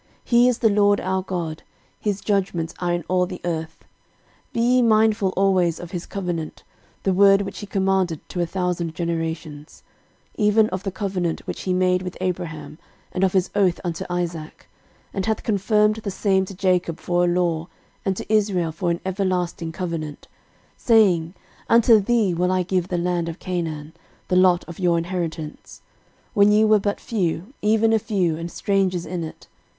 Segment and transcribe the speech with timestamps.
[0.01, 1.63] 13:016:014 He is the LORD our God;
[1.99, 3.85] his judgments are in all the earth.
[4.51, 6.63] 13:016:015 Be ye mindful always of his covenant;
[7.03, 9.83] the word which he commanded to a thousand generations;
[10.39, 12.79] 13:016:016 Even of the covenant which he made with Abraham,
[13.11, 14.67] and of his oath unto Isaac;
[15.09, 17.67] 13:016:017 And hath confirmed the same to Jacob for a law,
[18.03, 20.27] and to Israel for an everlasting covenant,
[20.79, 21.33] 13:016:018 Saying,
[21.69, 23.93] Unto thee will I give the land of Canaan,
[24.29, 25.83] the lot of your inheritance;
[26.29, 29.47] 13:016:019 When ye were but few, even a few, and strangers in it.